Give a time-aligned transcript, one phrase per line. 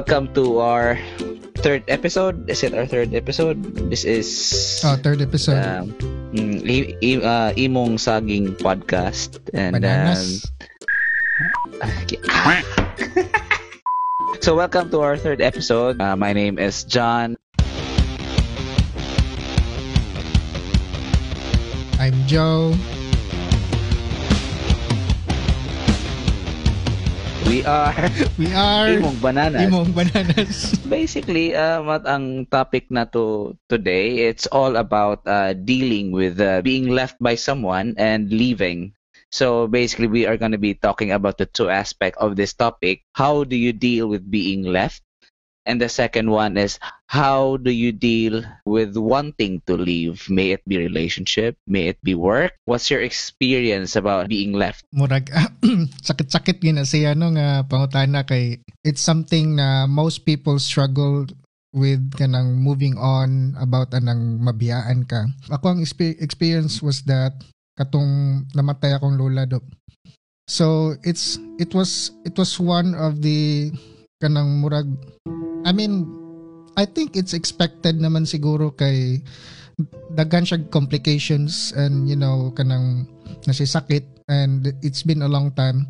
[0.00, 0.96] Welcome to our
[1.60, 2.48] third episode.
[2.48, 3.60] Is it our third episode?
[3.92, 5.60] This is Oh, third episode.
[5.60, 5.92] um,
[6.32, 6.64] mm,
[7.20, 9.36] uh, Imong Saging Podcast.
[9.52, 10.48] And Bananas.
[11.84, 12.64] um,
[14.40, 16.00] so welcome to our third episode.
[16.00, 17.36] Uh, my name is John.
[22.00, 22.72] I'm Jhow.
[27.50, 27.90] We are
[28.38, 29.66] We are Imong Bananas.
[29.66, 30.78] Imong Bananas.
[30.86, 36.62] Basically, um, at ang topic na to today, it's all about uh, dealing with uh,
[36.62, 38.94] being left by someone and leaving.
[39.34, 43.02] So basically, we are going to be talking about the two aspects of this topic.
[43.18, 45.02] How do you deal with being left?
[45.68, 50.24] And the second one is how do you deal with wanting to leave?
[50.32, 52.56] May it be relationship, may it be work.
[52.64, 54.88] What's your experience about being left?
[54.96, 55.28] Murag
[56.08, 61.28] sakit-sakit gina siya no nga pangutana kay it's something na most people struggle
[61.76, 65.28] with kanang moving on about anang mabiyaan ka.
[65.52, 67.36] Ako ang expe- experience was that
[67.78, 69.60] katong namatay akong lola do.
[70.50, 73.70] So it's it was it was one of the
[74.18, 74.90] kanang murag
[75.70, 76.10] I mean
[76.74, 79.22] I think it's expected naman siguro kay
[80.18, 83.06] daghan siya complications and you know kanang
[83.46, 85.86] nasisakit and it's been a long time.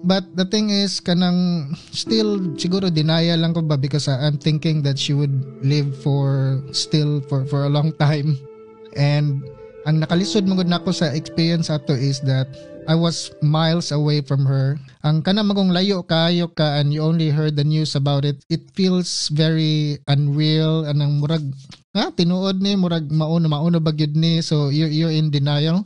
[0.00, 4.96] But the thing is kanang still siguro denial lang ko ba because I'm thinking that
[4.96, 8.40] she would live for still for for a long time.
[8.96, 9.44] And
[9.88, 12.48] ang nakalisod mo gud nako sa experience ato is that
[12.88, 14.74] I was miles away from her.
[15.06, 18.42] Ang kana magong layo kayo ka and you only heard the news about it.
[18.50, 21.44] It feels very unreal anang murag
[21.94, 25.82] ha tinuod ni murag mauna mauna ba gyud ni so you're, you're in denial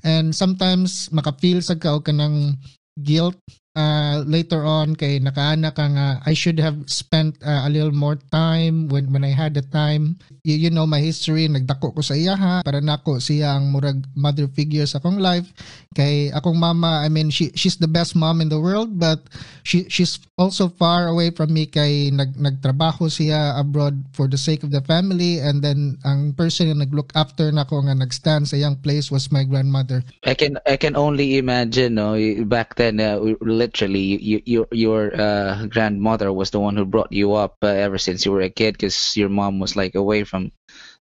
[0.00, 2.56] and sometimes maka-feel sa ka og kanang
[3.04, 3.36] guilt
[3.76, 8.16] uh, later on kay nakaana ka nga I should have spent uh, a little more
[8.30, 10.20] time when when I had the time.
[10.44, 14.04] You, you know my history nagdako ko sa iya ha para nako siya ang murag
[14.16, 15.48] mother figure sa akong life.
[15.96, 19.24] Kay akong mama I mean she she's the best mom in the world but
[19.62, 24.62] she she's also far away from me kay nag nagtrabaho siya abroad for the sake
[24.66, 25.40] of the family.
[25.40, 29.44] And then ang person na naglook after nako nga nagstand sa iyang place was my
[29.46, 30.04] grandmother.
[30.26, 31.96] I can I can only imagine.
[31.96, 32.16] No,
[32.48, 33.20] back then, uh,
[33.62, 37.98] literally, you, you, your uh, grandmother was the one who brought you up uh, ever
[37.98, 40.50] since you were a kid, because your mom was like away from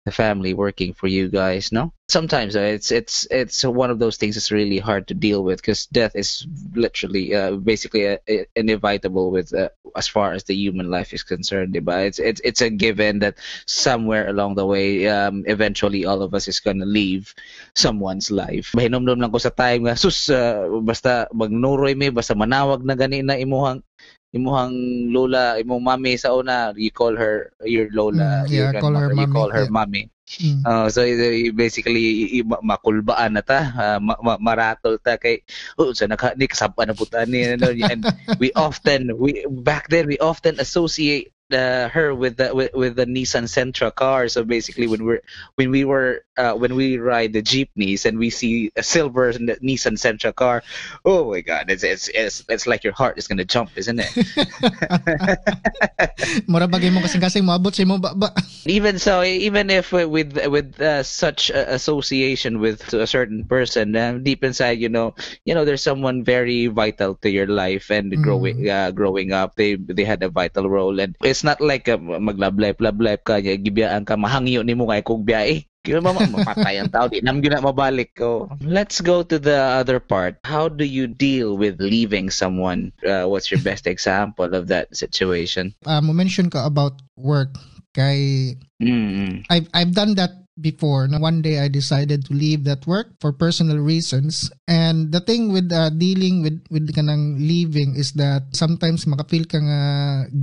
[0.06, 1.72] the family, working for you guys.
[1.72, 5.44] No, sometimes uh, it's it's it's one of those things that's really hard to deal
[5.44, 10.44] with, because death is literally, uh, basically, uh, i- inevitable with uh, as far as
[10.45, 11.78] the human life is concerned.
[11.85, 13.38] But it's it's it's a given that
[13.69, 17.34] somewhere along the way, um, eventually, all of us is gonna leave
[17.75, 18.73] someone's life.
[18.73, 23.38] Lang ko sa time nga sus uh, basta magnuroy mi basta manawag na gani na
[23.38, 23.84] imuhang
[24.31, 24.75] imuhang
[25.11, 29.09] lola, imong mami sa una, you call her your lola, Mm, your yeah, call her
[29.09, 29.69] grandmother, you mommy, call her yeah.
[29.69, 30.03] mommy.
[30.39, 30.63] Mm.
[30.63, 31.03] Uh, so
[31.51, 35.43] basically i- i- ma- makulbaan na ta, uh, ma- ma- maratol ta kay
[35.75, 38.07] oh sa naka ni kasaba na puta ni ano and
[38.39, 43.05] we often we back then we often associate uh, her with the with, with the
[43.05, 44.27] Nissan Sentra car.
[44.31, 45.19] So basically, when we're
[45.59, 49.29] when we were uh, when we ride the jeepneys and we see a silver
[49.62, 50.66] Nissan Sentra car,
[51.06, 54.09] oh my God, it's it's it's, it's like your heart is gonna jump, isn't it?
[56.50, 58.34] Mura bagay mo kasing kasing moabot sa imong baba.
[58.66, 63.94] even so, even if uh, with with uh, such a association with a certain person,
[63.94, 65.13] uh, deep inside, you know,
[65.46, 68.25] you know, there's someone very vital to your life, and Mm.
[68.25, 72.02] growing uh, growing up, they they had a vital role, and it's not like uh,
[72.02, 75.70] maglablay lablay ka, gibiyaan ka, mahangyo ni mo kay biyahe.
[75.81, 78.45] Kaya ba mapatay ang tao, di nam yun na mabalik ko.
[78.61, 80.37] Let's go to the other part.
[80.45, 82.93] How do you deal with leaving someone?
[83.01, 85.73] Uh, what's your best example of that situation?
[85.89, 87.57] Mo mention ka about work
[87.97, 89.41] kay Mm-mm.
[89.49, 91.09] I've I've done that before.
[91.09, 94.53] One day I decided to leave that work for personal reasons.
[94.69, 99.57] And the thing with uh, dealing with with kanang leaving is that sometimes makafeel ka
[99.57, 99.81] nga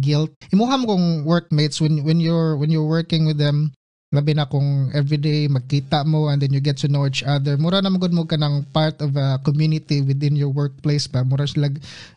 [0.02, 0.34] guilt.
[0.50, 3.70] Imuham kong workmates when when you're when you're working with them
[4.08, 7.60] labi na kung everyday magkita mo and then you get to know each other.
[7.60, 11.20] Mura na magud mo ka ng part of a community within your workplace ba?
[11.28, 11.68] Mura sila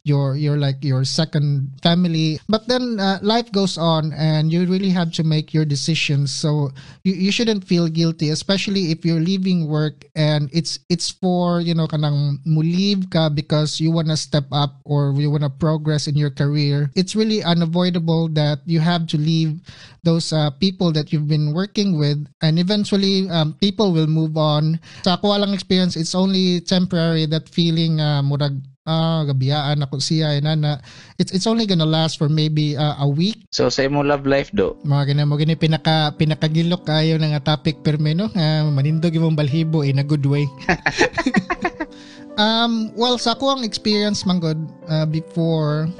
[0.08, 2.40] your you're like your second family.
[2.48, 6.32] But then uh, life goes on and you really have to make your decisions.
[6.32, 6.72] So
[7.04, 11.76] you, you shouldn't feel guilty especially if you're leaving work and it's it's for you
[11.76, 15.52] know kanang mo leave ka because you want to step up or you want to
[15.52, 16.88] progress in your career.
[16.96, 19.60] It's really unavoidable that you have to leave
[20.04, 24.78] those uh, people that you've been working with and eventually um, people will move on.
[25.02, 30.42] Sa ako walang experience it's only temporary that feeling uh, murag ah gabiyaan ako siya
[30.42, 30.72] ina na
[31.22, 33.46] it's it's only gonna last for maybe uh, a week.
[33.54, 37.58] So sa imong love life do, mga gina mo gini pinaka pinakagilok kayo ng nga
[37.58, 40.46] topic perme no nga manindog imong balhibo in a good way.
[42.40, 44.58] Um well sa ako ang experience man god
[44.88, 45.92] uh, before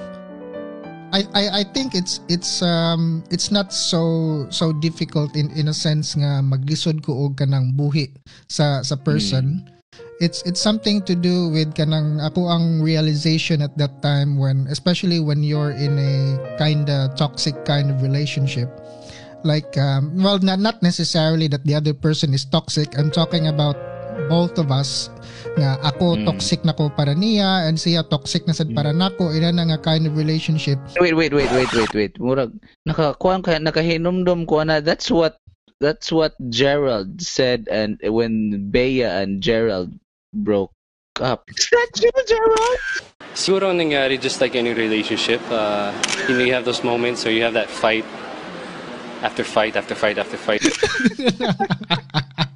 [1.12, 5.76] I, I I think it's it's um it's not so so difficult in in a
[5.76, 8.16] sense nga maglisod ko og kanang buhi
[8.48, 9.68] sa sa person.
[10.22, 15.20] It's it's something to do with kanang ako ang realization at that time when especially
[15.20, 18.72] when you're in a kind of toxic kind of relationship.
[19.44, 22.96] Like um, well not, not necessarily that the other person is toxic.
[22.96, 23.76] I'm talking about
[24.30, 25.10] both of us
[25.60, 26.26] nga ako Mm.
[26.26, 29.84] toxic na ko para niya and siya toxic na sad para nako ina na nga
[29.84, 32.14] kind of relationship Wait, wait, wait, wait, wait, wait.
[32.18, 32.56] Murag
[32.88, 35.36] nakakuan ka nakahinumdum ko na that's what
[35.84, 39.92] that's what Gerald said and when Bea and Gerald
[40.32, 40.72] broke
[41.20, 41.50] up.
[41.52, 42.80] Is that you, Gerald?
[43.34, 45.92] Siguro ang nangyari just like any relationship, uh,
[46.30, 48.06] you know, you have those moments or you have that fight
[49.26, 50.62] after fight after fight after fight.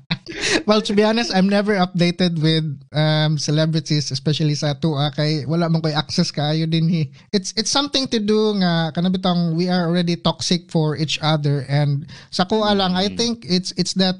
[0.67, 5.69] well, to be honest, I'm never updated with um, celebrities, especially sa tua kay wala
[5.69, 7.09] man koy access kaayo din hi.
[7.33, 12.07] It's it's something to do nga kanabitang we are already toxic for each other and
[12.29, 14.15] sa ko lang I think it's it's that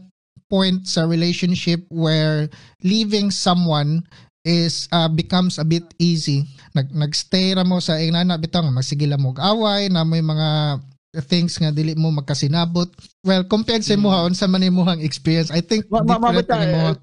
[0.50, 2.48] point sa relationship where
[2.86, 4.06] leaving someone
[4.46, 6.46] is uh, becomes a bit easy.
[6.78, 10.80] Nag nagstay ra mo sa inana bitang masigila mo away na may mga
[11.24, 12.90] things nga dili mo magkasinabot.
[13.24, 16.96] Well, compared sa mo unsa man imong experience, I think Ma, ma, ma, uh,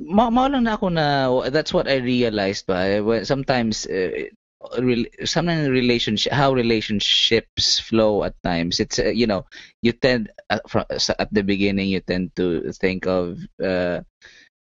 [0.00, 1.06] ma, ma lang na ako na
[1.50, 4.28] that's what I realized ba when sometimes uh,
[4.78, 8.78] rel- sometimes relationship how relationships flow at times.
[8.78, 9.46] It's uh, you know
[9.82, 14.02] you tend uh, from, at the beginning you tend to think of uh,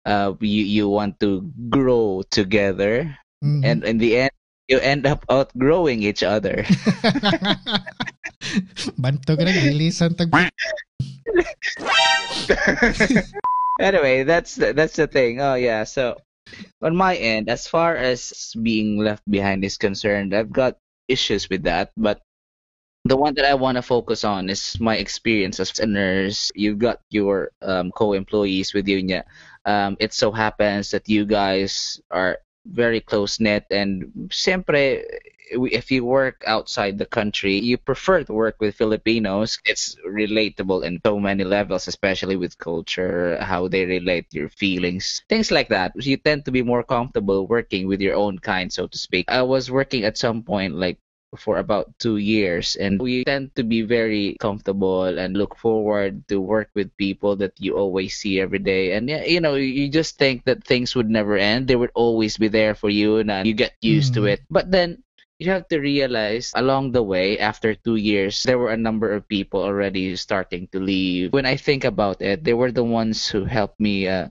[0.05, 3.17] uh you you want to grow together.
[3.41, 3.65] Mhm.
[3.65, 4.37] and in the end
[4.69, 6.65] you end up outgrowing each other
[13.81, 15.41] Anyway, that's the, that's the thing.
[15.41, 16.17] Oh yeah, so
[16.83, 20.77] on my end, as far as being left behind is concerned, I've got
[21.09, 22.21] issues with that, but
[23.05, 26.53] the one that I want to focus on is my experience as a nurse.
[26.55, 29.03] You've got your um, co-employees with you.
[29.03, 29.25] Nya.
[29.65, 35.03] Um, it so happens that you guys are very close knit, and siempre,
[35.51, 39.59] if you work outside the country, you prefer to work with Filipinos.
[39.65, 45.51] It's relatable in so many levels, especially with culture, how they relate your feelings, things
[45.51, 45.93] like that.
[45.97, 49.27] You tend to be more comfortable working with your own kind, so to speak.
[49.29, 50.99] I was working at some point like
[51.37, 56.41] for about two years and we tend to be very comfortable and look forward to
[56.41, 60.19] work with people that you always see every day and yeah, you know you just
[60.19, 63.55] think that things would never end they would always be there for you and you
[63.55, 64.27] get used to Mhm.
[64.27, 65.03] it but then
[65.41, 69.27] you have to realize along the way after two years there were a number of
[69.29, 71.33] people already starting to leave.
[71.33, 74.29] When i think about it they were the ones who helped me uh,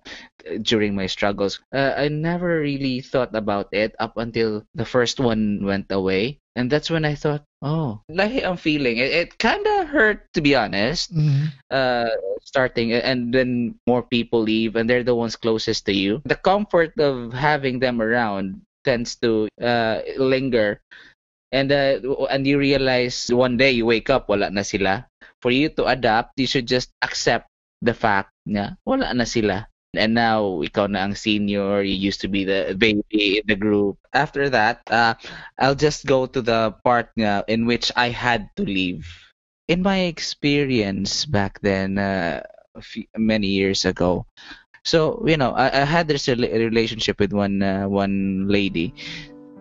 [0.61, 1.59] during my struggles.
[1.73, 6.39] Uh, i never really thought about it up until the first one went away.
[6.55, 8.97] And that's when i thought oh like i'm feeling.
[8.97, 11.51] It, it kind of hurt to be honest Mhm.
[11.71, 12.09] uh
[12.43, 16.21] starting and then more people leave and they're the ones closest to you.
[16.25, 20.81] The comfort of having them around tends to uh linger.
[21.51, 21.97] And uh,
[22.29, 25.09] and you realize one day you wake up wala na sila.
[25.41, 27.49] For you to adapt you should just accept
[27.81, 29.65] the fact na wala na sila.
[29.97, 33.97] And now ikaw na ang senior you used to be the baby in the group.
[34.13, 35.17] After that uh,
[35.57, 39.09] I'll just go to the part nga in which I had to leave.
[39.65, 42.45] In my experience back then uh,
[43.17, 44.25] many years ago
[44.89, 48.93] so you know I, I had this relationship with one uh, one lady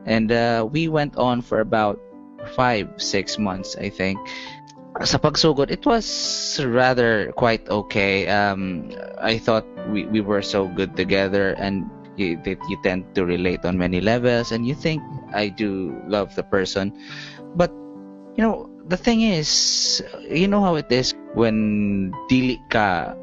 [0.09, 2.01] and uh, we went on for about
[2.57, 4.17] five six months I think.
[5.05, 6.09] Sa pagsugod it was
[6.65, 8.27] rather quite okay.
[8.27, 8.89] Um
[9.21, 13.79] I thought we, we were so good together and you, you tend to relate on
[13.79, 16.91] many levels and you think I do love the person.
[17.55, 17.71] But
[18.35, 23.15] you know the thing is you know how it is when dili ka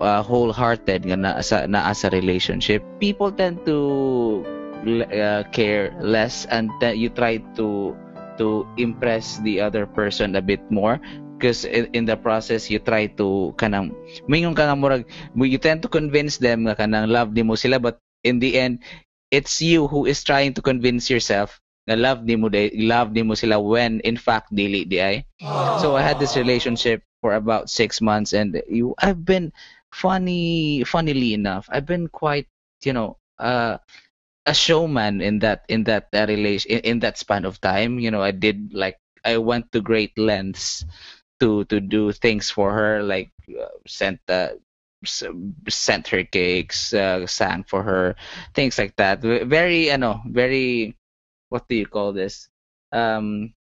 [0.00, 2.82] uh, wholehearted nga na sa na sa relationship.
[3.00, 4.44] People tend to
[4.86, 7.96] uh, care less and that you try to
[8.36, 11.00] to impress the other person a bit more.
[11.36, 13.92] Because in, in the process you try to kanang
[14.24, 15.04] mingon ka murag
[15.36, 18.80] you tend to convince them nga kanang love di mo sila but in the end
[19.28, 23.20] it's you who is trying to convince yourself na love di mo di, love di
[23.20, 25.16] mo sila when in fact dili di ay?
[25.78, 29.52] So I had this relationship for about six months and you I've been
[29.92, 32.46] funny funnily enough I've been quite
[32.84, 33.78] you know uh
[34.46, 37.98] a showman in that in that uh, relation in, in that span of time.
[37.98, 40.84] You know, I did like I went to great lengths
[41.40, 44.54] to to do things for her, like uh, sent uh,
[45.68, 48.14] sent her cakes, uh, sang for her,
[48.54, 49.20] things like that.
[49.20, 50.96] Very, you know, very,
[51.48, 52.48] what do you call this?
[52.92, 53.54] Um,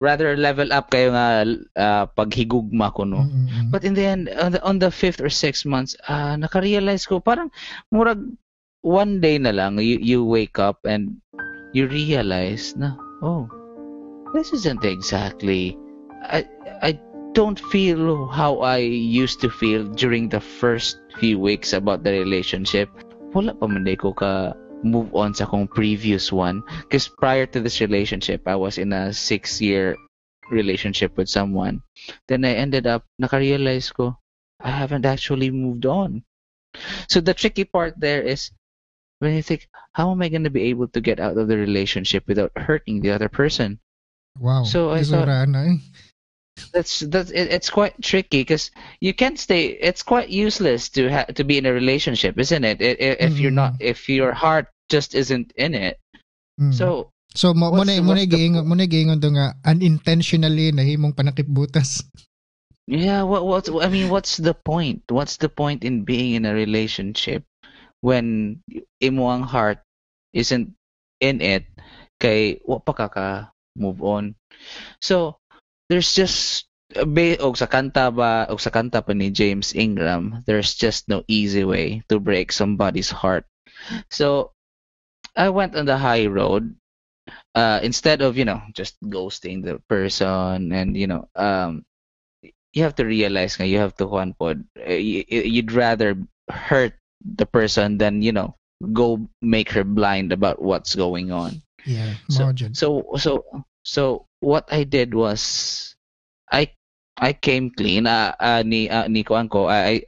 [0.00, 1.44] rather level up kayo nga
[1.76, 3.28] uh, paghigugma ko no.
[3.28, 3.68] Mm-mm.
[3.68, 7.20] But in the end, on the, on the fifth or sixth months, uh, nakarealize ko
[7.20, 7.52] parang
[7.92, 8.24] murag
[8.80, 11.20] one day na lang you, you wake up and
[11.76, 13.44] you realize na oh
[14.32, 15.76] this isn't exactly
[16.24, 16.48] I
[16.80, 16.96] I
[17.36, 22.90] don't feel how I used to feel during the first few weeks about the relationship.
[23.30, 26.62] Wala pa man ko ka move on sa kong previous one.
[26.86, 29.96] Because prior to this relationship, I was in a six-year
[30.50, 31.82] relationship with someone.
[32.28, 34.16] Then I ended up, nakarealize ko,
[34.60, 36.24] I haven't actually moved on.
[37.08, 38.50] So the tricky part there is
[39.18, 41.56] when you think, how am I going to be able to get out of the
[41.56, 43.78] relationship without hurting the other person?
[44.38, 44.64] Wow.
[44.64, 45.76] So I thought- ano eh.
[46.72, 51.30] That's that's it, it's quite tricky because you can't stay it's quite useless to ha-
[51.34, 52.78] to be in a relationship isn't it?
[52.80, 55.96] I- i- if you're not if your heart just isn't in it.
[56.60, 56.74] Mm.
[56.74, 61.14] so So mo mo na mo na giingon mo na giingon do nga unintentionally nahimong
[61.14, 62.02] panakipbutas.
[62.90, 65.06] yeah what what i mean what's the point?
[65.08, 67.46] What's the point in being in a relationship
[68.02, 68.58] when
[69.00, 69.78] imo ang heart
[70.34, 70.74] isn't
[71.22, 71.64] in it
[72.18, 73.28] kay wa pa ka
[73.78, 74.34] move on?
[75.00, 75.39] So
[75.90, 80.78] there's just ba- og sa kanta ba og sa kanta pa ni James Ingram there's
[80.78, 83.44] just no easy way to break somebody's heart.
[84.10, 84.54] So
[85.34, 86.74] I went on the high road
[87.54, 91.82] uh instead of you know just ghosting the person and you know um
[92.74, 96.14] you have to realize nga you have to kuan pod eh, you'd rather
[96.50, 98.54] hurt the person than you know
[98.94, 101.60] go make her blind about what's going on.
[101.84, 102.88] Yeah, So- so
[103.20, 103.44] so
[103.82, 105.94] so what I did was
[106.50, 106.72] I
[107.16, 108.06] I came clean.
[108.06, 109.36] Uh, uh ni uh, ni ko
[109.68, 110.04] I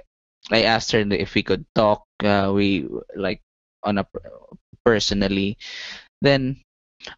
[0.51, 2.05] I asked her if we could talk.
[2.23, 3.43] Uh, we like
[3.83, 4.07] on a
[4.85, 5.59] personally.
[6.21, 6.63] Then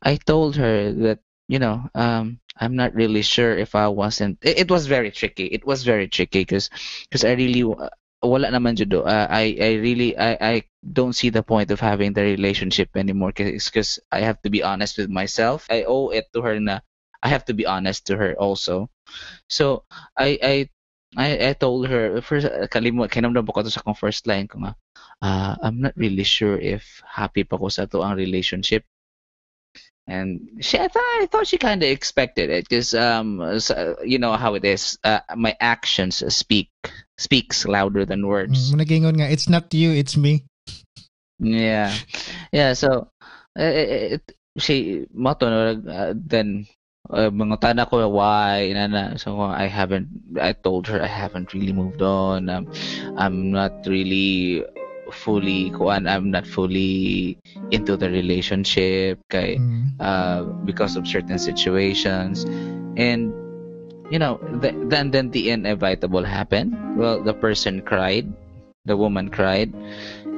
[0.02, 4.38] I told her that you know um I'm not really sure if I wasn't.
[4.42, 5.46] It, it was very tricky.
[5.46, 6.70] It was very tricky because
[7.08, 7.64] because I really
[8.24, 9.04] wala naman judo.
[9.04, 13.32] Uh, I I really I I don't see the point of having the relationship anymore
[13.36, 15.68] because I have to be honest with myself.
[15.70, 16.80] I owe it to her na
[17.22, 18.90] I have to be honest to her also.
[19.48, 19.84] So
[20.16, 20.54] I I
[21.16, 24.74] I, I told her first kalimot kinamdam ko to sa kong first line ko nga
[25.22, 28.84] uh, I'm not really sure if happy pa ko sa to ang relationship.
[30.06, 34.18] And she, I thought, I thought she kind of expected it because um, so, you
[34.18, 34.98] know how it is.
[35.02, 36.68] Uh, my actions speak
[37.18, 38.70] speaks louder than words.
[38.70, 40.44] Mm, mo na giingon nga it's not you, it's me.
[41.38, 41.92] Yeah,
[42.52, 42.72] yeah.
[42.74, 43.10] So,
[43.58, 43.74] uh,
[44.18, 44.22] it,
[44.58, 46.66] she mato no, uh, then
[47.10, 50.08] uh, ko why na na so I haven't
[50.40, 52.70] I told her I haven't really moved on um,
[53.16, 54.64] I'm not really
[55.12, 57.36] fully kuan I'm not fully
[57.70, 60.00] into the relationship kay Mm.
[60.00, 62.48] uh, because of certain situations
[62.96, 63.30] and
[64.14, 66.70] you know th- then then the inevitable happened.
[66.94, 68.30] Well the person cried.
[68.86, 69.74] The woman cried.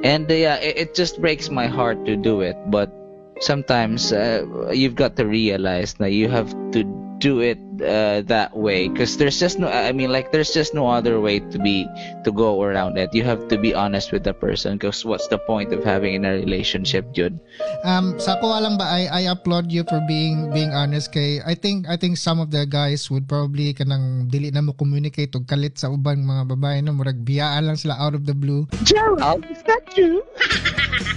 [0.01, 2.57] And uh, yeah it, it just breaks my heart to do it.
[2.73, 2.89] But
[3.37, 6.81] sometimes uh, you've got to realize that you have to
[7.21, 10.87] do it uh, that way because there's just no i mean like there's just no
[10.87, 11.87] other way to be
[12.23, 15.37] to go around it you have to be honest with the person because what's the
[15.37, 17.37] point of having in a relationship dude
[17.85, 21.53] Um sa ko lang ba I I applaud you for being being honest kay I
[21.53, 25.45] think I think some of the guys would probably kanang dili na mo communicate og
[25.45, 28.65] kalit sa ubang mga babae no murag biyaan lang sila out of the blue.
[28.83, 30.23] Gerald, is that you?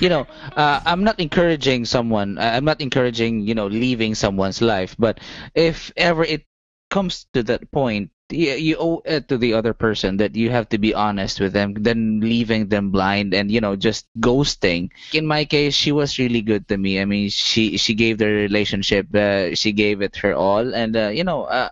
[0.01, 0.27] you know,
[0.57, 2.39] uh, I'm not encouraging someone.
[2.39, 4.97] I'm not encouraging you know leaving someone's life.
[4.99, 5.21] But
[5.55, 6.50] if ever it
[6.91, 10.69] comes to that point, you, you owe it to the other person that you have
[10.71, 11.75] to be honest with them.
[11.75, 14.91] Then leaving them blind and you know just ghosting.
[15.13, 17.01] In my case, she was really good to me.
[17.01, 19.15] I mean, she she gave the relationship.
[19.15, 21.45] Uh, she gave it her all, and uh, you know.
[21.45, 21.71] Uh,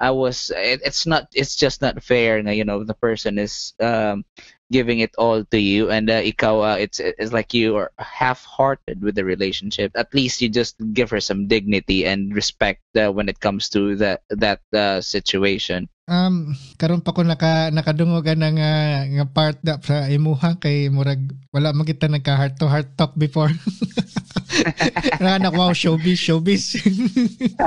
[0.00, 0.52] I was.
[0.54, 1.26] It, it's not.
[1.34, 2.38] It's just not fair.
[2.38, 4.24] You know, the person is um,
[4.70, 9.02] giving it all to you and uh, ikaw uh, it's it's like you are half-hearted
[9.02, 9.92] with the relationship.
[9.94, 13.96] At least you just give her some dignity and respect uh, when it comes to
[13.96, 18.72] that that uh, situation Um, karon pa ko naka nakadungogan nga nga
[19.04, 21.20] nga part da sa imuha kay murag
[21.52, 23.52] wala man kita nagka heart to heart talk before.
[25.22, 26.80] Ra na wow showbiz showbiz.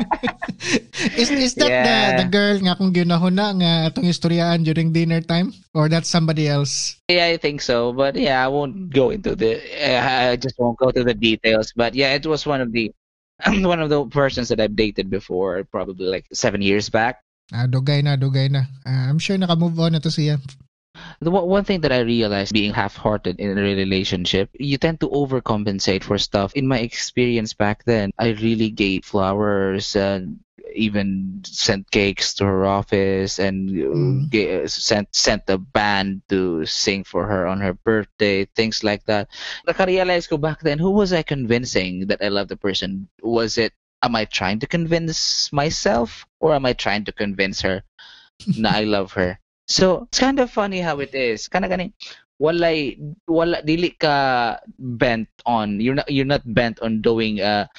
[1.21, 1.85] is is that Yeah.
[2.17, 6.49] the the girl nga kung ginahuna nga atong istoryaan during dinner time or that's somebody
[6.49, 6.97] else?
[7.07, 7.93] Yeah, I think so.
[7.93, 9.61] But yeah, I won't go into the.
[9.77, 11.73] Uh, I just won't go to the details.
[11.77, 12.89] But yeah, it was one of the
[13.61, 17.21] one of the persons that I've dated before, probably like seven years back.
[17.51, 18.63] Ah, dugay na, dugay na.
[18.87, 20.39] Ah, I'm sure naka-move on na to siya.
[21.21, 26.03] The one thing that I realized being half-hearted in a relationship, you tend to overcompensate
[26.03, 26.51] for stuff.
[26.53, 30.39] In my experience back then, I really gave flowers and
[30.73, 34.31] even sent cakes to her office and uh, Mm.
[34.31, 39.27] ga- sent sent a band to sing for her on her birthday, things like that.
[39.67, 43.07] Nakarealize ko back then, who was I convincing that I love the person?
[43.21, 47.83] Was it am I trying to convince myself or am I trying to convince her
[48.57, 49.39] na I love her?
[49.67, 51.47] So it's kind of funny how it is.
[51.47, 51.93] Kana gani
[52.41, 52.97] walay
[53.29, 57.69] wala dili ka bent on you're not you're not bent on doing uh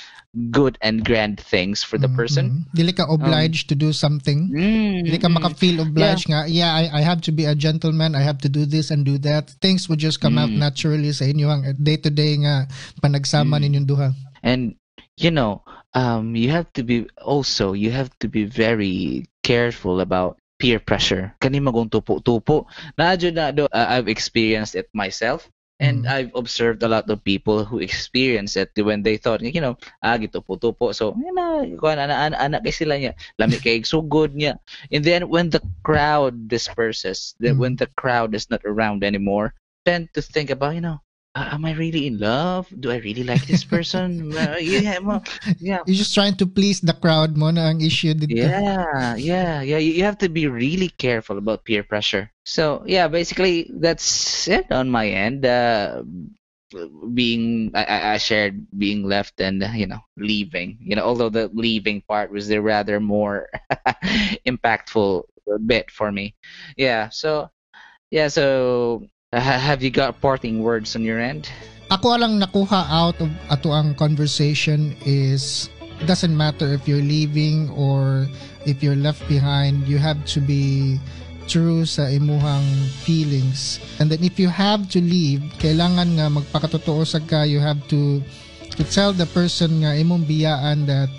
[0.54, 2.48] good and grand things for the person.
[2.48, 2.78] Mhm.
[2.78, 4.48] Dili ka obliged to do something.
[4.48, 5.36] Mm, Hindi ka mm.
[5.36, 8.64] maka-feel obliged nga, yeah, I, I have to be a gentleman, I have to do
[8.64, 9.52] this and do that.
[9.60, 10.56] Things would just come out Mm.
[10.56, 12.64] naturally sa inyo ang day-to-day nga
[13.04, 13.62] panagsama Mm.
[13.68, 14.08] ninyong duha.
[14.40, 14.72] And
[15.20, 15.60] you know,
[15.94, 21.34] um, you have to be also you have to be very careful about peer pressure.
[21.40, 22.66] Kani magong tupo-tupo.
[22.98, 25.48] Naadyo na do uh, I've experienced it myself.
[25.82, 26.10] And Mm.
[26.14, 30.14] I've observed a lot of people who experience it when they thought, you know, ah,
[30.14, 30.94] gitupo-tupo.
[30.94, 33.18] So, yun na, kuan, ana, ana, ana kay sila niya.
[33.34, 34.62] Lami kay so good niya.
[34.94, 37.58] And then when the crowd disperses, Mm.
[37.58, 41.02] when the crowd is not around anymore, tend to think about, you know,
[41.34, 42.68] ah, am I really in love?
[42.68, 44.32] Do I really like this person?
[44.42, 45.22] Uh, yeah, mo-
[45.60, 45.80] yeah.
[45.86, 48.32] You're just trying to please the crowd mo na ang issue dito.
[48.32, 49.78] Yeah, yeah, yeah.
[49.78, 52.32] You, you have to be really careful about peer pressure.
[52.44, 55.44] So yeah, basically that's it on my end.
[55.46, 56.02] Uh,
[57.12, 60.78] being I I shared being left and you know leaving.
[60.80, 63.48] You know, although the leaving part was the rather more
[64.48, 65.24] impactful
[65.66, 66.34] bit for me.
[66.76, 67.10] Yeah.
[67.10, 67.50] So
[68.10, 68.28] yeah.
[68.28, 69.06] So
[69.40, 71.48] ha- have you got parting words on your end?
[71.90, 75.68] Ako lang nakuha out of ato ang conversation is
[76.00, 78.28] it doesn't matter if you're leaving or
[78.64, 80.96] if you're left behind, you have to be
[81.48, 82.64] true sa imuhang
[83.04, 83.76] feelings.
[84.00, 88.24] And then if you have to leave, kailangan nga magpakatotoo sa ka, you have to
[88.72, 91.12] to tell the person nga imong biyaan that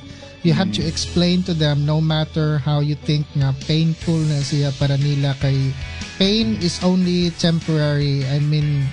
[0.44, 0.92] you have to hmm.
[0.92, 5.72] explain to them no matter how you think nga painful na siya para nila kay
[6.20, 8.28] pain is only temporary.
[8.28, 8.84] I mean,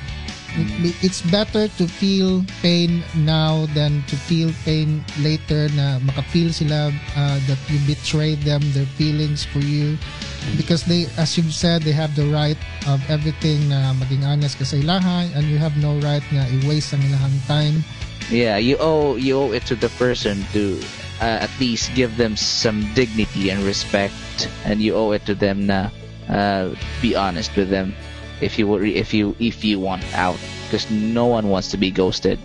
[0.55, 0.95] hmm.
[1.03, 7.39] it's better to feel pain now than to feel pain later na makafeel sila uh,
[7.51, 9.99] that you betrayed them their feelings for you.
[9.99, 10.55] Hmm.
[10.55, 14.65] Because they as you've said they have the right of everything na maging honest ka
[14.65, 17.83] sa and you have no right nga i-waste ang ilahang time.
[18.31, 20.79] Yeah, you owe you owe it to the person to
[21.21, 25.67] uh, at least give them some dignity and respect, and you owe it to them
[25.67, 25.91] na
[26.29, 27.95] uh, be honest with them
[28.41, 31.91] if you were if you if you want out, because no one wants to be
[31.91, 32.39] ghosted.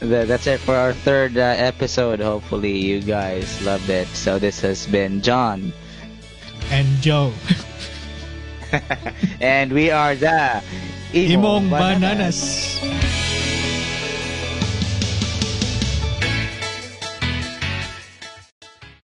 [0.00, 2.20] That's it for our third uh, episode.
[2.20, 4.08] Hopefully, you guys loved it.
[4.08, 5.72] So this has been John,
[6.70, 7.32] and Jhow
[9.40, 10.62] and we are the
[11.12, 12.78] Imong Bananas.